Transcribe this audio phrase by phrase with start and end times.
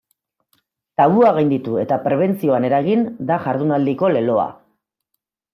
[1.01, 4.51] Tabua gainditu eta prebentzioan eragin da jardunaldiko leloa.